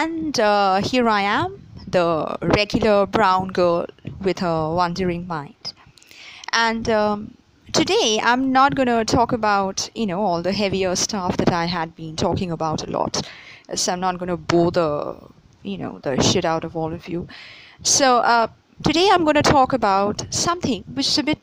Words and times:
And 0.00 0.38
uh, 0.38 0.80
here 0.80 1.08
I 1.08 1.22
am, 1.22 1.60
the 1.88 2.36
regular 2.40 3.04
brown 3.04 3.48
girl 3.48 3.86
with 4.20 4.42
a 4.42 4.72
wandering 4.72 5.26
mind. 5.26 5.72
And 6.52 6.88
um, 6.88 7.36
today 7.72 8.20
I'm 8.22 8.52
not 8.52 8.76
going 8.76 8.86
to 8.86 9.04
talk 9.04 9.32
about, 9.32 9.90
you 9.96 10.06
know, 10.06 10.20
all 10.20 10.40
the 10.40 10.52
heavier 10.52 10.94
stuff 10.94 11.36
that 11.38 11.52
I 11.52 11.64
had 11.64 11.96
been 11.96 12.14
talking 12.14 12.52
about 12.52 12.86
a 12.86 12.90
lot. 12.92 13.28
So 13.74 13.92
I'm 13.92 13.98
not 13.98 14.18
going 14.18 14.28
to 14.28 14.36
bore 14.36 14.70
the, 14.70 15.16
you 15.64 15.78
know, 15.78 15.98
the 15.98 16.22
shit 16.22 16.44
out 16.44 16.62
of 16.62 16.76
all 16.76 16.92
of 16.92 17.08
you. 17.08 17.26
So 17.82 18.18
uh, 18.18 18.46
today 18.84 19.08
I'm 19.10 19.24
going 19.24 19.42
to 19.42 19.42
talk 19.42 19.72
about 19.72 20.32
something 20.32 20.84
which 20.94 21.08
is 21.08 21.18
a 21.18 21.24
bit 21.24 21.40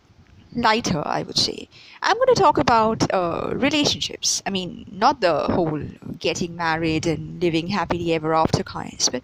lighter, 0.56 1.02
I 1.06 1.24
would 1.24 1.38
say. 1.38 1.70
I'm 2.02 2.16
going 2.18 2.34
to 2.34 2.42
talk 2.42 2.58
about 2.58 3.12
uh, 3.14 3.52
relationships. 3.54 4.42
I 4.46 4.50
mean, 4.50 4.86
not 4.92 5.22
the 5.22 5.40
whole 5.40 5.82
getting 6.20 6.56
married 6.56 7.06
and 7.06 7.42
living 7.42 7.68
happily 7.68 8.14
ever 8.14 8.34
after 8.34 8.64
kinds, 8.64 9.10
but 9.10 9.22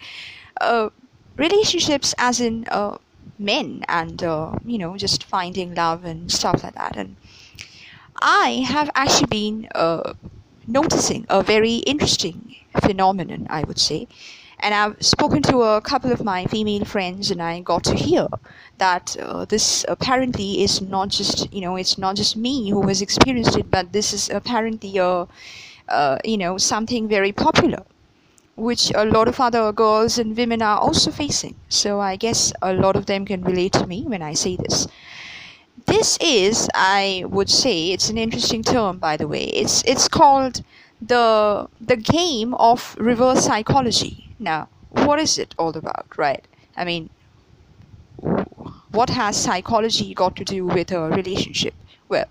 uh, 0.59 0.89
relationships 1.37 2.13
as 2.17 2.39
in 2.41 2.65
uh, 2.69 2.97
men 3.39 3.83
and, 3.87 4.23
uh, 4.23 4.55
you 4.65 4.77
know, 4.77 4.97
just 4.97 5.23
finding 5.23 5.73
love 5.73 6.05
and 6.05 6.31
stuff 6.31 6.63
like 6.63 6.75
that. 6.75 6.97
And 6.97 7.15
I 8.21 8.65
have 8.67 8.89
actually 8.95 9.27
been 9.27 9.69
uh, 9.73 10.13
noticing 10.67 11.25
a 11.29 11.41
very 11.41 11.75
interesting 11.75 12.55
phenomenon, 12.79 13.47
I 13.49 13.63
would 13.63 13.79
say 13.79 14.07
and 14.61 14.73
I've 14.73 15.01
spoken 15.03 15.41
to 15.43 15.61
a 15.63 15.81
couple 15.81 16.11
of 16.11 16.23
my 16.23 16.45
female 16.45 16.85
friends, 16.85 17.31
and 17.31 17.41
I 17.41 17.61
got 17.61 17.83
to 17.85 17.95
hear 17.95 18.27
that 18.77 19.15
uh, 19.19 19.45
this 19.45 19.85
apparently 19.87 20.63
is 20.63 20.81
not 20.81 21.09
just 21.09 21.51
you 21.53 21.61
know 21.61 21.75
it's 21.75 21.97
not 21.97 22.15
just 22.15 22.35
me 22.35 22.69
who 22.69 22.87
has 22.87 23.01
experienced 23.01 23.57
it, 23.57 23.69
but 23.71 23.91
this 23.93 24.13
is 24.13 24.29
apparently 24.29 24.97
a 24.97 25.27
uh, 25.89 26.17
you 26.23 26.37
know 26.37 26.57
something 26.57 27.07
very 27.07 27.31
popular, 27.31 27.83
which 28.55 28.91
a 28.95 29.05
lot 29.05 29.27
of 29.27 29.39
other 29.39 29.71
girls 29.71 30.17
and 30.17 30.35
women 30.37 30.61
are 30.61 30.79
also 30.79 31.11
facing. 31.11 31.55
So 31.69 31.99
I 31.99 32.15
guess 32.15 32.53
a 32.61 32.73
lot 32.73 32.95
of 32.95 33.05
them 33.05 33.25
can 33.25 33.43
relate 33.43 33.73
to 33.73 33.87
me 33.87 34.03
when 34.03 34.21
I 34.21 34.33
say 34.33 34.55
this. 34.55 34.87
This 35.85 36.17
is, 36.21 36.69
I 36.73 37.23
would 37.27 37.49
say, 37.49 37.91
it's 37.91 38.09
an 38.09 38.17
interesting 38.17 38.63
term, 38.63 38.97
by 38.97 39.17
the 39.17 39.27
way. 39.27 39.43
It's 39.45 39.83
it's 39.83 40.07
called 40.07 40.63
the 41.01 41.67
the 41.79 41.97
game 41.97 42.53
of 42.55 42.95
reverse 42.99 43.45
psychology 43.45 44.31
now, 44.41 44.69
what 44.89 45.19
is 45.19 45.37
it 45.37 45.53
all 45.59 45.77
about, 45.77 46.17
right? 46.17 46.43
I 46.75 46.83
mean, 46.83 47.11
what 48.91 49.09
has 49.09 49.35
psychology 49.37 50.13
got 50.13 50.35
to 50.37 50.43
do 50.43 50.65
with 50.65 50.91
a 50.91 51.09
relationship? 51.09 51.73
Well, 52.09 52.25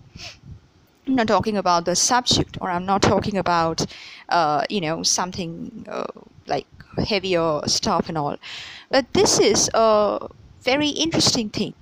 I'm 1.06 1.14
not 1.14 1.28
talking 1.28 1.56
about 1.56 1.84
the 1.84 1.96
subject, 1.96 2.58
or 2.60 2.70
I'm 2.70 2.86
not 2.86 3.02
talking 3.02 3.36
about, 3.36 3.86
uh, 4.28 4.64
you 4.68 4.80
know, 4.80 5.02
something 5.02 5.86
uh, 5.88 6.06
like 6.46 6.66
heavier 7.08 7.60
stuff 7.66 8.08
and 8.08 8.18
all. 8.18 8.36
But 8.90 9.12
this 9.12 9.40
is 9.40 9.70
a 9.74 10.28
very 10.62 10.88
interesting 10.88 11.48
thing 11.48 11.74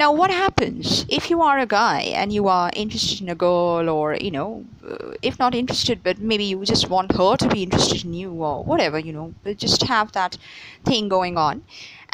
now, 0.00 0.12
what 0.12 0.30
happens 0.30 1.04
if 1.10 1.28
you 1.28 1.42
are 1.42 1.58
a 1.58 1.66
guy 1.66 2.00
and 2.20 2.32
you 2.32 2.48
are 2.48 2.70
interested 2.74 3.20
in 3.20 3.28
a 3.28 3.34
girl, 3.34 3.90
or 3.90 4.14
you 4.14 4.30
know, 4.30 4.64
uh, 4.90 5.12
if 5.20 5.38
not 5.38 5.54
interested, 5.54 6.02
but 6.02 6.18
maybe 6.18 6.44
you 6.44 6.64
just 6.64 6.88
want 6.88 7.12
her 7.16 7.36
to 7.36 7.48
be 7.48 7.62
interested 7.62 8.06
in 8.06 8.14
you, 8.14 8.30
or 8.32 8.64
whatever, 8.64 8.98
you 8.98 9.12
know, 9.12 9.34
just 9.56 9.82
have 9.82 10.12
that 10.12 10.38
thing 10.86 11.10
going 11.10 11.36
on. 11.36 11.62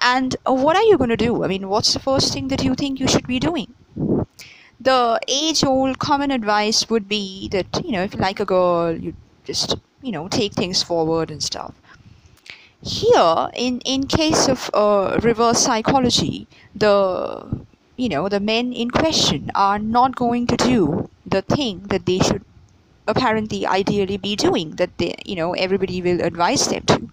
And 0.03 0.34
what 0.45 0.77
are 0.77 0.83
you 0.83 0.98
going 0.98 1.11
to 1.11 1.17
do? 1.17 1.45
I 1.45 1.47
mean, 1.47 1.69
what's 1.69 1.93
the 1.93 2.01
first 2.01 2.33
thing 2.33 2.48
that 2.48 2.65
you 2.65 2.75
think 2.75 2.98
you 2.98 3.06
should 3.06 3.28
be 3.28 3.39
doing? 3.39 3.73
The 4.81 5.21
age 5.28 5.62
old 5.65 6.00
common 6.00 6.33
advice 6.33 6.91
would 6.91 7.09
be 7.09 7.48
that, 7.53 7.84
you 7.84 7.93
know, 7.93 8.03
if 8.03 8.15
you 8.15 8.21
like 8.21 8.41
a 8.41 8.45
girl, 8.45 8.97
you 8.97 9.15
just, 9.45 9.77
you 10.03 10.11
know, 10.11 10.27
take 10.27 10.55
things 10.55 10.83
forward 10.83 11.31
and 11.31 11.43
stuff 11.43 11.73
here 12.83 13.48
in 13.55 13.81
in 13.81 14.06
case 14.06 14.48
of 14.48 14.71
uh, 14.75 15.19
reverse 15.23 15.61
psychology 15.61 16.47
the 16.75 16.95
you 17.97 18.08
know 18.08 18.28
the 18.28 18.41
men 18.41 18.72
in 18.72 18.91
question 18.91 19.50
are 19.54 19.78
not 19.78 20.16
going 20.16 20.47
to 20.47 20.56
do 20.56 21.09
the 21.25 21.43
thing 21.43 21.81
that 21.88 22.06
they 22.06 22.19
should 22.19 22.44
apparently 23.06 23.66
ideally 23.66 24.16
be 24.16 24.34
doing 24.37 24.71
that 24.76 24.97
they 24.98 25.15
you 25.25 25.37
know 25.37 25.53
everybody 25.54 26.03
will 26.03 26.21
advise 26.21 26.69
them 26.69 26.82
to. 26.82 27.09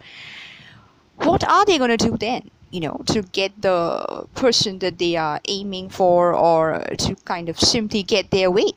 What 1.18 1.44
are 1.48 1.66
they 1.66 1.78
going 1.78 1.96
to 1.96 2.10
do 2.10 2.18
then 2.18 2.50
you 2.72 2.82
know 2.82 3.02
to 3.08 3.22
get 3.22 3.62
the 3.62 4.26
person 4.36 4.80
that 4.80 4.98
they 4.98 5.16
are 5.16 5.40
aiming 5.48 5.90
for 5.90 6.34
or 6.34 6.84
to 6.98 7.16
kind 7.24 7.50
of 7.50 7.60
simply 7.60 8.04
get 8.04 8.32
their 8.32 8.52
way? 8.52 8.72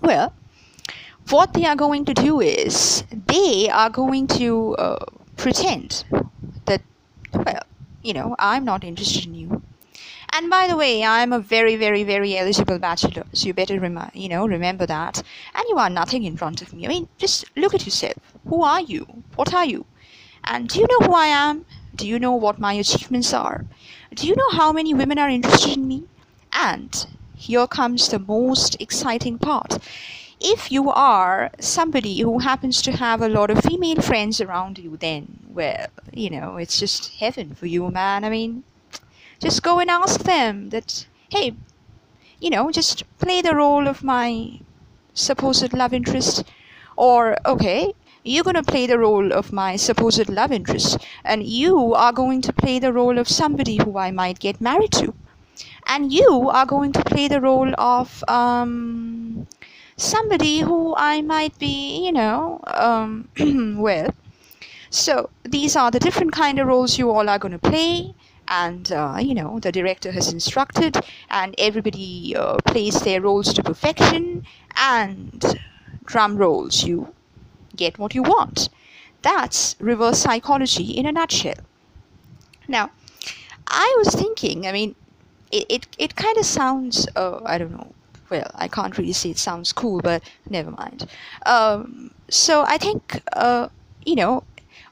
Well 0.00 0.32
what 1.30 1.54
they 1.54 1.64
are 1.64 1.76
going 1.76 2.04
to 2.04 2.14
do 2.14 2.40
is 2.40 3.04
they 3.12 3.68
are 3.70 3.90
going 3.90 4.26
to 4.26 4.74
uh, 4.76 5.04
pretend 5.36 6.04
that 6.66 6.82
well 7.32 7.62
you 8.02 8.12
know 8.12 8.34
i'm 8.38 8.64
not 8.64 8.84
interested 8.84 9.26
in 9.26 9.34
you 9.34 9.51
and 10.32 10.48
by 10.48 10.66
the 10.66 10.76
way, 10.76 11.04
I'm 11.04 11.32
a 11.32 11.38
very, 11.38 11.76
very, 11.76 12.04
very 12.04 12.38
eligible 12.38 12.78
bachelor, 12.78 13.24
so 13.32 13.46
you 13.46 13.54
better 13.54 13.74
you 14.14 14.28
know 14.28 14.46
remember 14.46 14.86
that. 14.86 15.22
And 15.54 15.64
you 15.68 15.76
are 15.76 15.90
nothing 15.90 16.24
in 16.24 16.36
front 16.38 16.62
of 16.62 16.72
me. 16.72 16.86
I 16.86 16.88
mean, 16.88 17.08
just 17.18 17.44
look 17.54 17.74
at 17.74 17.84
yourself. 17.84 18.16
Who 18.46 18.62
are 18.62 18.80
you? 18.80 19.06
What 19.36 19.52
are 19.52 19.66
you? 19.66 19.84
And 20.44 20.68
do 20.68 20.80
you 20.80 20.86
know 20.88 21.06
who 21.06 21.14
I 21.14 21.26
am? 21.26 21.66
Do 21.94 22.08
you 22.08 22.18
know 22.18 22.32
what 22.32 22.58
my 22.58 22.72
achievements 22.72 23.34
are? 23.34 23.66
Do 24.14 24.26
you 24.26 24.34
know 24.34 24.50
how 24.50 24.72
many 24.72 24.94
women 24.94 25.18
are 25.18 25.28
interested 25.28 25.76
in 25.76 25.86
me? 25.86 26.04
And 26.52 27.06
here 27.36 27.66
comes 27.66 28.08
the 28.08 28.18
most 28.18 28.80
exciting 28.80 29.38
part. 29.38 29.78
If 30.40 30.72
you 30.72 30.90
are 30.90 31.50
somebody 31.60 32.20
who 32.20 32.38
happens 32.38 32.80
to 32.82 32.92
have 32.92 33.20
a 33.20 33.28
lot 33.28 33.50
of 33.50 33.60
female 33.60 34.00
friends 34.00 34.40
around 34.40 34.78
you, 34.78 34.96
then, 34.96 35.38
well, 35.48 35.86
you 36.12 36.30
know, 36.30 36.56
it's 36.56 36.78
just 36.78 37.14
heaven 37.16 37.54
for 37.54 37.66
you, 37.66 37.90
man. 37.90 38.24
I 38.24 38.30
mean, 38.30 38.64
just 39.42 39.62
go 39.64 39.80
and 39.80 39.90
ask 39.90 40.20
them 40.20 40.70
that, 40.70 41.06
hey, 41.30 41.54
you 42.40 42.48
know, 42.48 42.70
just 42.70 43.02
play 43.18 43.42
the 43.42 43.56
role 43.56 43.88
of 43.88 44.04
my 44.04 44.60
supposed 45.14 45.72
love 45.72 45.92
interest. 45.92 46.44
Or, 46.96 47.36
okay, 47.44 47.92
you're 48.22 48.44
going 48.44 48.62
to 48.62 48.62
play 48.62 48.86
the 48.86 49.00
role 49.00 49.32
of 49.32 49.52
my 49.52 49.74
supposed 49.74 50.28
love 50.28 50.52
interest, 50.52 50.98
and 51.24 51.42
you 51.42 51.92
are 51.94 52.12
going 52.12 52.40
to 52.42 52.52
play 52.52 52.78
the 52.78 52.92
role 52.92 53.18
of 53.18 53.28
somebody 53.28 53.78
who 53.82 53.98
I 53.98 54.12
might 54.12 54.38
get 54.38 54.60
married 54.60 54.92
to. 54.92 55.12
And 55.86 56.12
you 56.12 56.48
are 56.50 56.64
going 56.64 56.92
to 56.92 57.02
play 57.02 57.26
the 57.26 57.40
role 57.40 57.74
of 57.78 58.22
um, 58.28 59.48
somebody 59.96 60.60
who 60.60 60.94
I 60.96 61.20
might 61.20 61.58
be, 61.58 62.04
you 62.06 62.12
know, 62.12 62.60
um, 62.68 63.28
well. 63.78 64.14
So 64.90 65.30
these 65.42 65.74
are 65.74 65.90
the 65.90 65.98
different 65.98 66.32
kind 66.32 66.60
of 66.60 66.68
roles 66.68 66.96
you 66.98 67.10
all 67.10 67.28
are 67.28 67.38
going 67.38 67.58
to 67.58 67.58
play 67.58 68.14
and 68.48 68.92
uh, 68.92 69.16
you 69.20 69.34
know 69.34 69.58
the 69.60 69.72
director 69.72 70.12
has 70.12 70.32
instructed 70.32 70.96
and 71.30 71.54
everybody 71.58 72.34
uh, 72.36 72.56
plays 72.64 73.00
their 73.02 73.20
roles 73.20 73.52
to 73.54 73.62
perfection 73.62 74.44
and 74.76 75.58
drum 76.04 76.36
rolls 76.36 76.84
you 76.84 77.14
get 77.76 77.98
what 77.98 78.14
you 78.14 78.22
want. 78.22 78.68
That's 79.22 79.76
reverse 79.80 80.18
psychology 80.18 80.84
in 80.84 81.06
a 81.06 81.12
nutshell. 81.12 81.62
Now 82.68 82.90
i 83.72 83.94
was 83.98 84.14
thinking 84.14 84.66
i 84.66 84.72
mean 84.72 84.94
it, 85.50 85.66
it, 85.68 85.86
it 85.98 86.16
kind 86.16 86.36
of 86.38 86.44
sounds 86.44 87.08
uh, 87.16 87.40
i 87.44 87.58
don't 87.58 87.72
know 87.72 87.92
well 88.30 88.50
i 88.54 88.68
can't 88.68 88.96
really 88.98 89.12
say 89.12 89.30
it 89.30 89.38
sounds 89.38 89.72
cool 89.72 90.00
but 90.00 90.22
never 90.48 90.70
mind. 90.70 91.08
Um, 91.46 92.10
so 92.28 92.62
i 92.66 92.78
think 92.78 93.22
uh, 93.32 93.68
you 94.04 94.16
know 94.16 94.44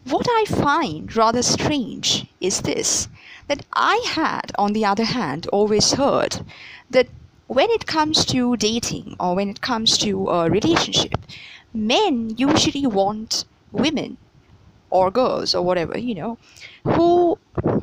what 0.04 0.26
i 0.30 0.44
find 0.48 1.14
rather 1.16 1.42
strange 1.42 2.26
is 2.40 2.62
this 2.62 3.08
that 3.50 3.66
I 3.72 4.00
had, 4.06 4.52
on 4.56 4.74
the 4.74 4.84
other 4.84 5.02
hand, 5.02 5.48
always 5.48 5.94
heard 5.94 6.38
that 6.88 7.08
when 7.48 7.68
it 7.70 7.84
comes 7.84 8.24
to 8.26 8.56
dating 8.56 9.16
or 9.18 9.34
when 9.34 9.48
it 9.48 9.60
comes 9.60 9.98
to 9.98 10.28
a 10.28 10.48
relationship, 10.48 11.18
men 11.74 12.30
usually 12.36 12.86
want 12.86 13.44
women 13.72 14.18
or 14.88 15.10
girls 15.10 15.52
or 15.52 15.62
whatever, 15.62 15.98
you 15.98 16.14
know, 16.14 16.38
who 16.84 17.38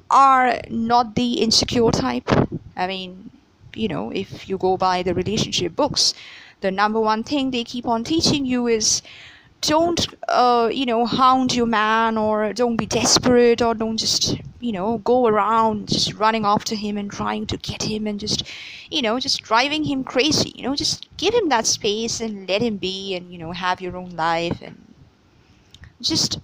are 0.10 0.62
not 0.70 1.16
the 1.16 1.34
insecure 1.34 1.92
type. 1.92 2.32
I 2.78 2.88
mean, 2.88 3.30
you 3.76 3.90
know, 3.90 4.10
if 4.12 4.48
you 4.48 4.58
go 4.58 4.78
by 4.78 5.04
the 5.04 5.14
relationship 5.14 5.76
books, 5.76 6.14
the 6.62 6.72
number 6.72 7.02
one 7.02 7.26
thing 7.26 7.52
they 7.52 7.66
keep 7.66 7.86
on 7.86 8.06
teaching 8.06 8.46
you 8.46 8.68
is 8.68 9.02
don't 9.60 10.08
uh, 10.30 10.70
you 10.72 10.86
know 10.86 11.06
hound 11.06 11.54
your 11.54 11.66
man 11.66 12.18
or 12.18 12.54
don't 12.54 12.78
be 12.78 12.86
desperate 12.86 13.62
or 13.62 13.74
don't 13.74 13.98
just 13.98 14.38
you 14.60 14.72
know 14.72 14.98
go 15.00 15.28
around 15.28 15.88
just 15.88 16.14
running 16.16 16.46
after 16.46 16.76
him 16.76 16.98
and 16.98 17.12
trying 17.12 17.46
to 17.46 17.58
get 17.58 17.84
him 17.84 18.08
and 18.08 18.20
just 18.20 18.44
you 18.90 19.02
know 19.02 19.20
just 19.20 19.42
driving 19.42 19.84
him 19.84 20.04
crazy 20.04 20.52
you 20.56 20.64
know 20.64 20.76
just 20.76 21.08
give 21.18 21.34
him 21.34 21.50
that 21.50 21.66
space 21.66 22.20
and 22.20 22.48
let 22.50 22.62
him 22.62 22.78
be 22.78 23.16
and 23.16 23.32
you 23.32 23.38
know 23.38 23.52
have 23.52 23.82
your 23.82 23.96
own 23.96 24.10
life 24.12 24.60
and 24.62 24.94
just 26.02 26.40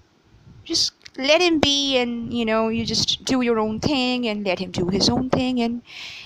just 0.64 0.92
let 1.16 1.40
him 1.40 1.60
be 1.60 1.96
and 1.96 2.34
you 2.34 2.44
know 2.44 2.68
you 2.68 2.84
just 2.84 3.24
do 3.24 3.40
your 3.42 3.58
own 3.58 3.78
thing 3.78 4.26
and 4.26 4.44
let 4.44 4.58
him 4.58 4.70
do 4.70 4.88
his 4.88 5.08
own 5.08 5.30
thing 5.30 5.60
and 5.60 5.82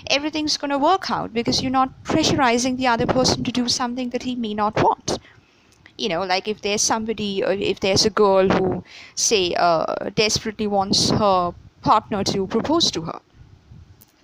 everything's 0.06 0.56
going 0.56 0.70
to 0.70 0.78
work 0.78 1.10
out 1.10 1.32
because 1.34 1.60
you're 1.60 1.70
not 1.70 2.04
pressurizing 2.04 2.76
the 2.78 2.86
other 2.86 3.06
person 3.06 3.44
to 3.44 3.52
do 3.52 3.68
something 3.68 4.08
that 4.10 4.22
he 4.22 4.34
may 4.34 4.54
not 4.54 4.74
want. 4.82 5.18
You 5.98 6.08
know 6.08 6.22
like 6.22 6.48
if 6.48 6.62
there's 6.62 6.80
somebody 6.80 7.44
or 7.44 7.52
if 7.52 7.80
there's 7.80 8.06
a 8.06 8.10
girl 8.10 8.48
who 8.48 8.84
say 9.14 9.54
uh, 9.54 10.10
desperately 10.14 10.66
wants 10.66 11.10
her 11.10 11.52
partner 11.82 12.22
to 12.24 12.46
propose 12.46 12.90
to 12.90 13.02
her 13.02 13.20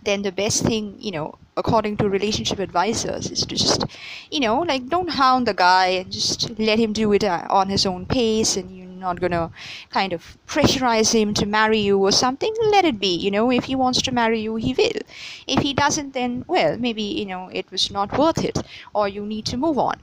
then 0.04 0.22
the 0.22 0.32
best 0.32 0.64
thing 0.64 0.96
you 0.98 1.10
know 1.10 1.34
according 1.56 1.96
to 1.96 2.08
relationship 2.08 2.58
advisors 2.58 3.30
is 3.30 3.40
to 3.46 3.56
just 3.56 3.84
you 4.30 4.40
know 4.40 4.58
like 4.60 4.88
don't 4.88 5.10
hound 5.10 5.46
the 5.46 5.54
guy 5.54 5.86
and 5.86 6.12
just 6.12 6.50
let 6.58 6.78
him 6.78 6.92
do 6.92 7.12
it 7.12 7.24
uh, 7.24 7.46
on 7.48 7.68
his 7.68 7.86
own 7.86 8.04
pace 8.06 8.56
and 8.56 8.76
you're 8.76 8.86
not 8.86 9.20
gonna 9.20 9.50
kind 9.90 10.12
of 10.12 10.36
pressurize 10.46 11.12
him 11.12 11.34
to 11.34 11.44
marry 11.44 11.78
you 11.78 11.98
or 11.98 12.10
something. 12.10 12.54
Let 12.70 12.86
it 12.86 12.98
be 12.98 13.14
you 13.14 13.30
know. 13.30 13.50
If 13.50 13.64
he 13.64 13.74
wants 13.74 14.00
to 14.02 14.12
marry 14.12 14.40
you 14.40 14.56
he 14.56 14.72
will. 14.72 15.00
If 15.46 15.60
he 15.62 15.74
doesn't 15.74 16.14
then 16.14 16.44
well 16.48 16.76
maybe 16.78 17.02
you 17.02 17.26
know 17.26 17.48
it 17.52 17.70
was 17.70 17.90
not 17.90 18.16
worth 18.18 18.42
it 18.42 18.58
or 18.94 19.06
you 19.08 19.26
need 19.26 19.46
to 19.46 19.56
move 19.56 19.78
on. 19.78 20.00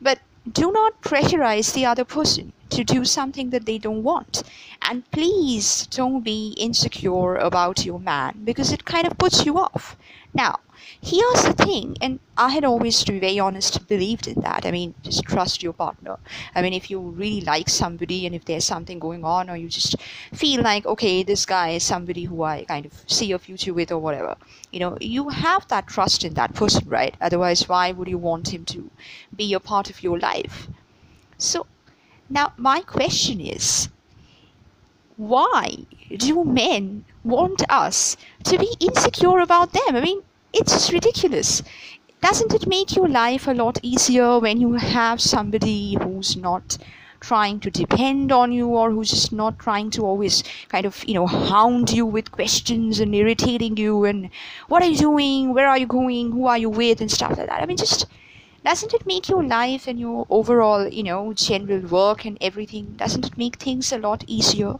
But 0.00 0.20
do 0.50 0.72
not 0.72 1.02
pressurize 1.02 1.72
the 1.74 1.84
other 1.86 2.04
person 2.04 2.52
to 2.80 2.94
do 2.94 3.04
something 3.04 3.50
that 3.50 3.66
they 3.66 3.78
don't 3.78 4.02
want. 4.02 4.42
And 4.82 5.08
please 5.10 5.86
don't 5.86 6.22
be 6.22 6.54
insecure 6.56 7.36
about 7.36 7.84
your 7.84 8.00
man 8.00 8.40
because 8.44 8.72
it 8.72 8.84
kind 8.84 9.06
of 9.06 9.18
puts 9.18 9.44
you 9.44 9.58
off. 9.58 9.96
Now, 10.32 10.60
here's 11.02 11.44
the 11.44 11.52
thing, 11.52 11.96
and 12.00 12.20
I 12.38 12.50
had 12.50 12.64
always, 12.64 13.02
to 13.04 13.12
be 13.12 13.18
very 13.18 13.38
honest, 13.38 13.86
believed 13.88 14.26
in 14.28 14.40
that. 14.42 14.64
I 14.64 14.70
mean, 14.70 14.94
just 15.02 15.24
trust 15.24 15.62
your 15.62 15.72
partner. 15.72 16.16
I 16.54 16.62
mean, 16.62 16.72
if 16.72 16.90
you 16.90 17.00
really 17.00 17.40
like 17.42 17.68
somebody 17.68 18.26
and 18.26 18.34
if 18.34 18.44
there's 18.44 18.64
something 18.64 18.98
going 18.98 19.24
on, 19.24 19.50
or 19.50 19.56
you 19.56 19.68
just 19.68 19.96
feel 20.32 20.62
like, 20.62 20.86
okay, 20.86 21.22
this 21.22 21.44
guy 21.44 21.70
is 21.70 21.82
somebody 21.82 22.24
who 22.24 22.42
I 22.44 22.64
kind 22.64 22.86
of 22.86 22.92
see 23.06 23.32
a 23.32 23.38
future 23.38 23.74
with, 23.74 23.92
or 23.92 23.98
whatever, 23.98 24.36
you 24.70 24.80
know, 24.80 24.96
you 25.00 25.28
have 25.28 25.66
that 25.68 25.88
trust 25.88 26.24
in 26.24 26.34
that 26.34 26.54
person, 26.54 26.88
right? 26.88 27.14
Otherwise, 27.20 27.68
why 27.68 27.92
would 27.92 28.08
you 28.08 28.18
want 28.18 28.54
him 28.54 28.64
to 28.66 28.90
be 29.36 29.52
a 29.52 29.60
part 29.60 29.90
of 29.90 30.02
your 30.02 30.18
life? 30.18 30.68
So, 31.36 31.66
now, 32.32 32.52
my 32.56 32.80
question 32.82 33.40
is 33.40 33.88
why 35.16 35.78
do 36.16 36.44
men 36.44 37.04
want 37.24 37.62
us 37.68 38.16
to 38.44 38.56
be 38.56 38.72
insecure 38.78 39.40
about 39.40 39.72
them? 39.72 39.96
I 39.96 40.00
mean, 40.00 40.22
it's 40.52 40.72
just 40.72 40.92
ridiculous. 40.92 41.62
Doesn't 42.22 42.54
it 42.54 42.68
make 42.68 42.94
your 42.94 43.08
life 43.08 43.48
a 43.48 43.52
lot 43.52 43.80
easier 43.82 44.38
when 44.38 44.60
you 44.60 44.74
have 44.74 45.20
somebody 45.20 45.96
who's 46.00 46.36
not 46.36 46.78
trying 47.18 47.58
to 47.60 47.70
depend 47.70 48.30
on 48.30 48.52
you 48.52 48.68
or 48.68 48.92
who's 48.92 49.10
just 49.10 49.32
not 49.32 49.58
trying 49.58 49.90
to 49.90 50.06
always 50.06 50.44
kind 50.68 50.86
of, 50.86 51.02
you 51.08 51.14
know, 51.14 51.26
hound 51.26 51.90
you 51.90 52.06
with 52.06 52.30
questions 52.30 53.00
and 53.00 53.12
irritating 53.12 53.76
you 53.76 54.04
and 54.04 54.30
what 54.68 54.82
are 54.82 54.88
you 54.88 54.96
doing? 54.96 55.52
Where 55.52 55.68
are 55.68 55.78
you 55.78 55.86
going? 55.86 56.30
Who 56.30 56.46
are 56.46 56.58
you 56.58 56.70
with? 56.70 57.00
And 57.00 57.10
stuff 57.10 57.36
like 57.36 57.48
that. 57.48 57.62
I 57.62 57.66
mean, 57.66 57.76
just 57.76 58.06
doesn't 58.64 58.94
it 58.94 59.06
make 59.06 59.28
your 59.28 59.42
life 59.44 59.86
and 59.86 59.98
your 60.00 60.26
overall 60.30 60.88
you 60.88 61.02
know 61.02 61.32
general 61.32 61.80
work 61.80 62.24
and 62.24 62.38
everything 62.40 62.94
doesn't 62.96 63.26
it 63.26 63.38
make 63.38 63.56
things 63.56 63.92
a 63.92 63.98
lot 63.98 64.24
easier? 64.26 64.76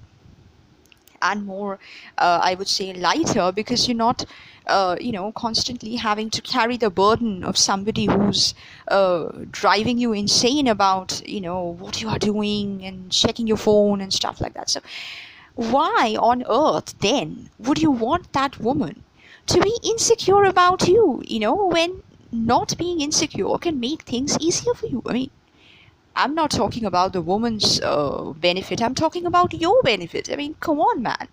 And 1.22 1.44
more 1.46 1.78
uh, 2.18 2.40
i 2.42 2.54
would 2.54 2.68
say 2.68 2.92
lighter 2.94 3.52
because 3.52 3.86
you're 3.86 3.96
not 3.96 4.24
uh, 4.66 4.96
you 5.00 5.12
know 5.12 5.32
constantly 5.32 5.96
having 5.96 6.30
to 6.30 6.40
carry 6.40 6.76
the 6.78 6.90
burden 6.90 7.44
of 7.44 7.58
somebody 7.58 8.06
who's 8.06 8.54
uh, 8.88 9.28
driving 9.50 9.98
you 9.98 10.12
insane 10.14 10.66
about 10.66 11.20
you 11.28 11.40
know 11.40 11.60
what 11.78 12.00
you 12.00 12.08
are 12.08 12.18
doing 12.18 12.82
and 12.84 13.12
checking 13.12 13.46
your 13.46 13.58
phone 13.58 14.00
and 14.00 14.12
stuff 14.14 14.40
like 14.40 14.54
that. 14.54 14.70
So 14.70 14.80
why 15.54 16.16
on 16.18 16.42
earth 16.48 16.98
then 17.00 17.50
would 17.58 17.78
you 17.78 17.90
want 17.90 18.32
that 18.32 18.58
woman 18.60 19.04
to 19.46 19.60
be 19.60 19.76
insecure 19.82 20.44
about 20.44 20.88
you 20.88 21.22
you 21.26 21.40
know 21.40 21.66
when 21.66 22.02
not 22.32 22.76
being 22.78 23.00
insecure 23.00 23.58
can 23.58 23.80
make 23.80 24.02
things 24.02 24.36
easier 24.40 24.74
for 24.74 24.86
you. 24.86 25.02
I 25.06 25.12
mean, 25.12 25.30
I'm 26.16 26.34
not 26.34 26.50
talking 26.50 26.84
about 26.84 27.12
the 27.12 27.22
woman's 27.22 27.80
uh, 27.80 28.32
benefit, 28.36 28.82
I'm 28.82 28.94
talking 28.94 29.26
about 29.26 29.54
your 29.54 29.82
benefit. 29.82 30.30
I 30.30 30.36
mean, 30.36 30.54
come 30.60 30.80
on, 30.80 31.02
man. 31.02 31.28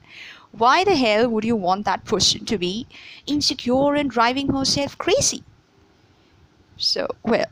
Why 0.52 0.84
the 0.84 0.96
hell 0.96 1.30
would 1.30 1.44
you 1.46 1.56
want 1.56 1.86
that 1.86 2.06
person 2.06 2.46
to 2.46 2.58
be 2.58 2.88
insecure 3.26 3.96
and 3.96 4.10
driving 4.10 4.50
herself 4.50 4.98
crazy? 4.98 5.44
So, 6.78 7.08
well, 7.24 7.46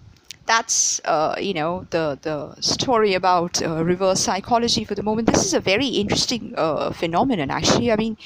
that's 0.45 1.01
uh, 1.06 1.36
you 1.39 1.53
know 1.53 1.88
the 1.89 2.18
the 2.21 2.62
story 2.62 3.13
about 3.15 3.62
uh, 3.62 3.83
reverse 3.83 4.19
psychology 4.21 4.83
for 4.83 4.95
the 4.95 5.03
moment. 5.03 5.27
This 5.27 5.45
is 5.45 5.53
a 5.53 5.59
very 5.59 5.88
interesting 5.88 6.53
uh, 6.56 6.91
phenomenon, 6.91 7.50
actually. 7.51 7.91
I 7.91 7.95
mean, 7.95 8.18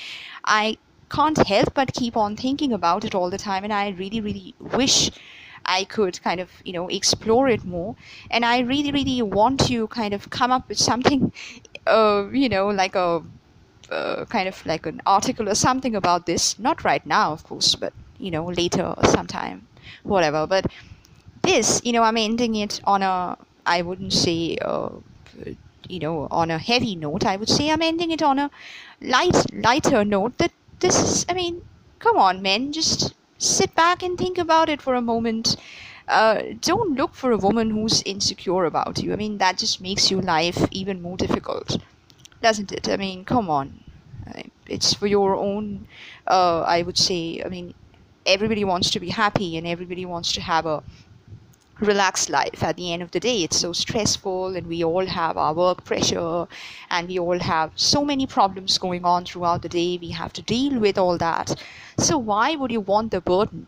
I 0.44 0.78
can't 1.10 1.38
help 1.48 1.74
but 1.74 1.94
keep 1.94 2.16
on 2.18 2.36
thinking 2.36 2.74
about 2.74 3.04
it 3.06 3.16
all 3.16 3.30
the 3.30 3.38
time 3.38 3.64
and 3.64 3.74
i 3.74 3.90
really 3.90 4.22
really 4.22 4.54
wish 4.60 5.12
i 5.66 5.84
could 5.84 6.22
kind 6.22 6.40
of 6.40 6.50
you 6.66 6.74
know 6.74 6.88
explore 6.88 7.48
it 7.48 7.64
more. 7.66 7.96
And 8.32 8.46
i 8.46 8.60
really 8.60 8.92
really 8.92 9.22
want 9.22 9.60
to 9.68 9.88
kind 9.88 10.14
of 10.14 10.30
come 10.30 10.52
up 10.52 10.70
with 10.70 10.78
something 10.80 11.32
uh, 11.88 12.28
you 12.32 12.50
know 12.50 12.68
like 12.70 12.96
a 12.96 13.24
uh, 13.92 14.26
kind 14.26 14.48
of 14.48 14.66
like 14.66 14.86
an 14.86 15.02
article 15.06 15.50
or 15.50 15.56
something 15.56 15.96
about 15.96 16.26
this. 16.28 16.60
Not 16.60 16.84
right 16.84 17.06
now 17.06 17.34
of 17.34 17.44
course 17.44 17.76
but 17.76 17.94
you 18.18 18.32
know 18.32 18.46
later 18.46 18.84
or 18.98 19.06
sometime 19.06 19.68
whatever. 20.04 20.46
But 20.48 20.68
this 21.44 21.82
you 21.84 21.94
know 21.94 22.04
i'm 22.04 22.18
ending 22.18 22.56
it 22.56 22.82
on 22.84 23.02
a 23.02 23.38
i 23.66 23.82
wouldn't 23.82 24.14
say 24.14 24.58
uh, 24.62 24.90
you 25.88 26.00
know 26.00 26.28
on 26.32 26.52
a 26.52 26.58
heavy 26.58 26.96
note. 26.96 27.26
I 27.26 27.36
would 27.38 27.50
say 27.50 27.70
i'm 27.72 27.82
ending 27.82 28.12
it 28.12 28.22
on 28.22 28.40
a 28.40 28.50
light 29.02 29.38
lighter 29.54 30.04
note 30.06 30.38
that 30.38 30.52
this 30.80 31.02
is, 31.02 31.26
I 31.30 31.34
mean, 31.34 31.62
come 32.00 32.18
on, 32.18 32.42
men, 32.42 32.72
just 32.72 33.14
sit 33.38 33.74
back 33.76 34.04
and 34.04 34.18
think 34.18 34.38
about 34.38 34.70
it 34.70 34.82
for 34.82 34.96
a 34.96 35.02
moment. 35.02 35.56
Uh, 36.08 36.42
don't 36.62 36.96
look 36.96 37.14
for 37.14 37.32
a 37.32 37.38
woman 37.38 37.70
who's 37.70 38.02
insecure 38.04 38.66
about 38.66 39.02
you. 39.04 39.14
I 39.14 39.16
mean, 39.16 39.38
that 39.38 39.58
just 39.58 39.80
makes 39.82 40.10
your 40.10 40.22
life 40.22 40.66
even 40.72 41.02
more 41.02 41.18
difficult, 41.18 41.78
doesn't 42.42 42.72
it? 42.72 42.90
I 42.90 42.98
mean, 42.98 43.26
come 43.26 43.50
on. 43.50 43.84
It's 44.68 44.94
for 44.94 45.08
your 45.08 45.36
own, 45.36 45.88
uh, 46.28 46.62
I 46.62 46.84
would 46.84 46.98
say, 46.98 47.42
I 47.44 47.50
mean, 47.50 47.74
everybody 48.26 48.64
wants 48.64 48.92
to 48.92 49.00
be 49.00 49.10
happy 49.10 49.58
and 49.58 49.66
everybody 49.66 50.06
wants 50.06 50.32
to 50.34 50.42
have 50.42 50.66
a 50.66 50.84
relaxed 51.80 52.30
life 52.30 52.64
at 52.64 52.78
the 52.78 52.92
end 52.94 53.02
of 53.02 53.12
the 53.12 53.20
day. 53.20 53.44
It's 53.44 53.58
so 53.58 53.74
stressful 53.74 54.56
and 54.56 54.68
we 54.68 54.84
all 54.84 55.06
have 55.06 55.38
our 55.38 55.54
work 55.54 55.86
pressure 55.86 56.48
and 56.90 57.08
we 57.08 57.20
all 57.20 57.40
have 57.40 57.72
so 57.76 58.04
many 58.04 58.28
problems 58.28 58.78
going 58.78 59.06
on 59.06 59.26
throughout 59.26 59.62
the 59.62 59.70
day. 59.70 59.98
We 59.98 60.10
have 60.12 60.34
to 60.34 60.42
deal 60.42 60.80
with 60.80 60.98
all 60.98 61.18
that. 61.18 61.62
So 61.98 62.18
why 62.18 62.56
would 62.56 62.72
you 62.72 62.82
want 62.82 63.12
the 63.12 63.22
burden 63.22 63.68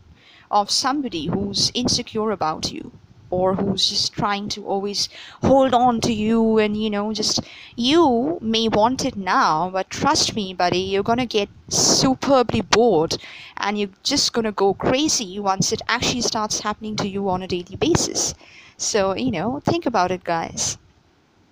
of 0.50 0.70
somebody 0.70 1.26
who's 1.26 1.70
insecure 1.74 2.30
about 2.30 2.72
you 2.72 2.92
or 3.32 3.54
who's 3.54 3.88
just 3.88 4.12
trying 4.12 4.48
to 4.48 4.64
always 4.66 5.08
hold 5.42 5.72
on 5.72 6.00
to 6.00 6.12
you 6.12 6.58
and 6.58 6.76
you 6.82 6.90
know 6.90 7.12
just 7.12 7.40
you 7.76 8.38
may 8.42 8.68
want 8.68 9.04
it 9.04 9.16
now 9.16 9.70
but 9.70 9.88
trust 9.90 10.36
me 10.36 10.52
buddy 10.52 10.78
you're 10.80 11.10
gonna 11.10 11.26
get 11.26 11.48
superbly 11.68 12.60
bored 12.60 13.16
and 13.56 13.78
you're 13.78 13.96
just 14.02 14.32
gonna 14.34 14.52
go 14.52 14.74
crazy 14.74 15.38
once 15.40 15.72
it 15.72 15.80
actually 15.88 16.20
starts 16.20 16.60
happening 16.60 16.94
to 16.96 17.08
you 17.08 17.28
on 17.28 17.42
a 17.42 17.48
daily 17.48 17.76
basis. 17.76 18.34
So 18.76 19.16
you 19.16 19.30
know 19.30 19.60
think 19.64 19.86
about 19.86 20.10
it 20.10 20.24
guys 20.24 20.78